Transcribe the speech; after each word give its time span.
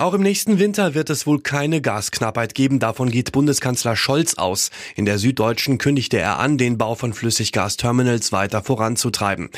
Auch 0.00 0.14
im 0.14 0.22
nächsten 0.22 0.58
Winter 0.58 0.94
wird 0.94 1.10
es 1.10 1.26
wohl 1.26 1.42
keine 1.42 1.82
Gasknappheit 1.82 2.54
geben, 2.54 2.78
davon 2.78 3.10
geht 3.10 3.32
Bundeskanzler 3.32 3.96
Scholz 3.96 4.32
aus. 4.32 4.70
In 4.96 5.04
der 5.04 5.18
Süddeutschen 5.18 5.76
kündigte 5.76 6.18
er 6.18 6.38
an, 6.38 6.56
den 6.56 6.78
Bau 6.78 6.94
von 6.94 7.12
Flüssiggasterminals 7.12 8.32
weiter 8.32 8.62
voranzutreiben. 8.62 9.50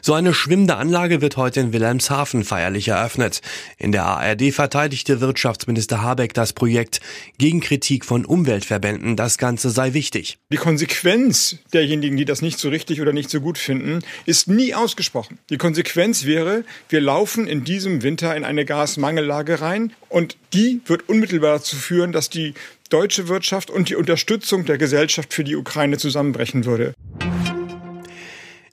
So 0.00 0.14
eine 0.14 0.32
schwimmende 0.32 0.76
Anlage 0.76 1.20
wird 1.20 1.36
heute 1.36 1.60
in 1.60 1.74
Wilhelmshaven 1.74 2.44
feierlich 2.44 2.88
eröffnet. 2.88 3.42
In 3.76 3.92
der 3.92 4.06
ARD 4.06 4.54
verteidigte 4.54 5.20
Wirtschaftsminister 5.20 6.00
Habeck 6.00 6.32
das 6.32 6.54
Projekt 6.54 7.02
gegen 7.36 7.60
Kritik 7.60 8.06
von 8.06 8.24
Umweltverbänden, 8.24 9.16
das 9.16 9.36
Ganze 9.36 9.68
sei 9.68 9.92
wichtig. 9.92 10.38
Die 10.50 10.56
Konsequenz 10.56 11.58
derjenigen, 11.74 12.16
die 12.16 12.24
das 12.24 12.40
nicht 12.40 12.58
so 12.58 12.70
richtig 12.70 13.02
oder 13.02 13.12
nicht 13.12 13.28
so 13.28 13.42
gut 13.42 13.58
finden, 13.58 13.98
ist 14.24 14.48
nie 14.48 14.74
ausgesprochen. 14.74 15.38
Die 15.50 15.58
Konsequenz 15.58 16.24
wäre, 16.24 16.64
wir 16.88 17.02
laufen 17.02 17.46
in 17.46 17.64
diesem 17.64 18.02
Winter 18.02 18.34
in 18.34 18.44
eine 18.44 18.64
Gasmangellage 18.64 19.60
rein 19.60 19.89
und 20.08 20.36
die 20.52 20.80
wird 20.86 21.08
unmittelbar 21.08 21.58
dazu 21.58 21.76
führen, 21.76 22.12
dass 22.12 22.30
die 22.30 22.54
deutsche 22.90 23.28
Wirtschaft 23.28 23.70
und 23.70 23.88
die 23.88 23.96
Unterstützung 23.96 24.64
der 24.64 24.78
Gesellschaft 24.78 25.32
für 25.32 25.44
die 25.44 25.56
Ukraine 25.56 25.98
zusammenbrechen 25.98 26.64
würde. 26.64 26.94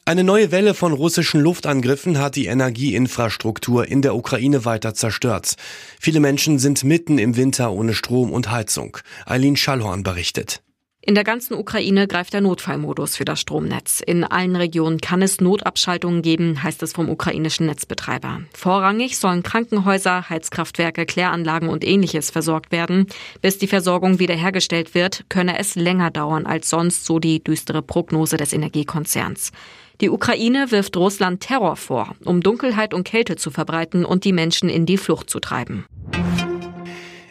Eine 0.06 0.24
neue 0.24 0.52
Welle 0.52 0.74
von 0.74 0.94
russischen 0.94 1.42
Luftangriffen 1.42 2.18
hat 2.18 2.38
die 2.38 2.46
Energieinfrastruktur 2.46 3.90
in 3.90 4.02
der 4.02 4.16
Ukraine 4.16 4.64
weiter 4.64 4.94
zerstört. 4.94 5.56
Viele 6.00 6.22
Menschen 6.22 6.60
sind 6.60 6.86
mitten 6.86 7.18
im 7.18 7.36
Winter 7.36 7.74
ohne 7.74 7.94
Strom 7.94 8.32
und 8.32 8.50
Heizung. 8.50 8.98
Eileen 9.26 9.58
Schallhorn 9.58 10.04
berichtet. 10.04 10.62
In 11.08 11.16
der 11.16 11.24
ganzen 11.24 11.54
Ukraine 11.54 12.06
greift 12.06 12.34
der 12.34 12.42
Notfallmodus 12.42 13.16
für 13.16 13.24
das 13.24 13.40
Stromnetz. 13.40 14.02
In 14.06 14.26
allen 14.26 14.58
Regionen 14.58 15.00
kann 15.00 15.22
es 15.22 15.40
Notabschaltungen 15.40 16.22
geben, 16.22 16.62
heißt 16.62 16.84
es 16.84 16.92
vom 16.92 17.08
ukrainischen 17.08 17.66
Netzbetreiber. 17.66 18.42
Vorrangig 18.54 19.18
sollen 19.18 19.42
Krankenhäuser, 19.42 20.30
Heizkraftwerke, 20.30 21.06
Kläranlagen 21.06 21.70
und 21.70 21.86
ähnliches 21.86 22.30
versorgt 22.30 22.74
werden. 22.74 23.08
Bis 23.42 23.58
die 23.58 23.68
Versorgung 23.68 24.20
wiederhergestellt 24.20 24.96
wird, 24.96 25.24
könne 25.30 25.58
es 25.58 25.76
länger 25.76 26.12
dauern 26.12 26.46
als 26.46 26.70
sonst, 26.70 27.06
so 27.06 27.20
die 27.20 27.42
düstere 27.42 27.82
Prognose 27.82 28.36
des 28.36 28.52
Energiekonzerns. 28.52 29.54
Die 30.02 30.10
Ukraine 30.10 30.72
wirft 30.72 30.98
Russland 30.98 31.40
Terror 31.40 31.78
vor, 31.78 32.16
um 32.26 32.42
Dunkelheit 32.42 32.94
und 32.94 33.08
Kälte 33.08 33.38
zu 33.38 33.50
verbreiten 33.50 34.04
und 34.04 34.26
die 34.26 34.34
Menschen 34.34 34.68
in 34.68 34.86
die 34.86 34.98
Flucht 34.98 35.30
zu 35.30 35.40
treiben. 35.40 35.86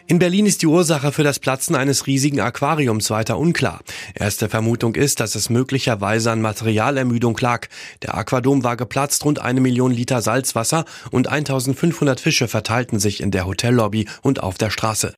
In 0.09 0.19
Berlin 0.19 0.45
ist 0.45 0.61
die 0.61 0.67
Ursache 0.67 1.11
für 1.11 1.23
das 1.23 1.37
Platzen 1.37 1.75
eines 1.75 2.07
riesigen 2.07 2.39
Aquariums 2.39 3.09
weiter 3.09 3.37
unklar. 3.37 3.81
Erste 4.13 4.47
Vermutung 4.47 4.95
ist, 4.95 5.19
dass 5.19 5.35
es 5.35 5.49
möglicherweise 5.49 6.31
an 6.31 6.39
Materialermüdung 6.39 7.37
lag. 7.41 7.67
Der 8.03 8.15
Aquadom 8.15 8.63
war 8.63 8.77
geplatzt, 8.77 9.25
rund 9.25 9.39
eine 9.39 9.59
Million 9.59 9.91
Liter 9.91 10.21
Salzwasser 10.21 10.85
und 11.11 11.27
1500 11.27 12.21
Fische 12.21 12.47
verteilten 12.47 12.99
sich 12.99 13.19
in 13.19 13.31
der 13.31 13.45
Hotellobby 13.45 14.07
und 14.21 14.41
auf 14.41 14.57
der 14.57 14.69
Straße. 14.69 15.13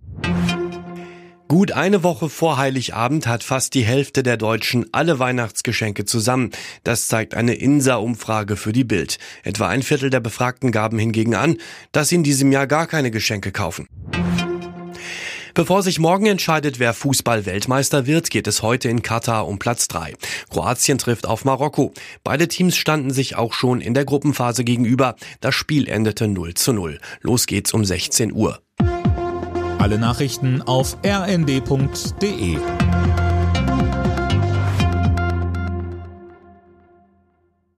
Gut 1.47 1.71
eine 1.71 2.01
Woche 2.01 2.27
vor 2.27 2.57
Heiligabend 2.57 3.27
hat 3.27 3.43
fast 3.43 3.75
die 3.75 3.83
Hälfte 3.83 4.23
der 4.23 4.37
Deutschen 4.37 4.87
alle 4.91 5.19
Weihnachtsgeschenke 5.19 6.05
zusammen. 6.05 6.49
Das 6.83 7.07
zeigt 7.07 7.35
eine 7.35 7.53
INSA-Umfrage 7.53 8.55
für 8.55 8.71
die 8.71 8.85
Bild. 8.85 9.19
Etwa 9.43 9.67
ein 9.67 9.83
Viertel 9.83 10.09
der 10.09 10.19
Befragten 10.19 10.71
gaben 10.71 10.97
hingegen 10.97 11.35
an, 11.35 11.57
dass 11.91 12.09
sie 12.09 12.15
in 12.15 12.23
diesem 12.23 12.51
Jahr 12.51 12.65
gar 12.65 12.87
keine 12.87 13.11
Geschenke 13.11 13.51
kaufen. 13.51 13.87
Bevor 15.53 15.83
sich 15.83 15.99
morgen 15.99 16.25
entscheidet, 16.25 16.79
wer 16.79 16.93
Fußball-Weltmeister 16.93 18.05
wird, 18.05 18.29
geht 18.29 18.47
es 18.47 18.61
heute 18.61 18.89
in 18.89 19.01
Katar 19.01 19.47
um 19.47 19.59
Platz 19.59 19.87
3. 19.87 20.13
Kroatien 20.49 20.97
trifft 20.97 21.27
auf 21.27 21.45
Marokko. 21.45 21.93
Beide 22.23 22.47
Teams 22.47 22.75
standen 22.75 23.11
sich 23.11 23.35
auch 23.35 23.53
schon 23.53 23.81
in 23.81 23.93
der 23.93 24.05
Gruppenphase 24.05 24.63
gegenüber. 24.63 25.15
Das 25.41 25.55
Spiel 25.55 25.87
endete 25.87 26.27
0 26.27 26.53
zu 26.53 26.73
0. 26.73 26.99
Los 27.21 27.45
geht's 27.45 27.73
um 27.73 27.83
16 27.85 28.33
Uhr. 28.33 28.59
Alle 29.79 29.97
Nachrichten 29.97 30.61
auf 30.61 30.97
rnd.de 31.05 32.57